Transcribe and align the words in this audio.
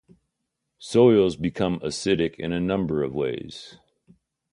Soils 0.79 1.35
become 1.35 1.79
acidic 1.81 2.33
in 2.39 2.51
a 2.51 2.59
number 2.59 3.03
of 3.03 3.13
ways. 3.13 3.77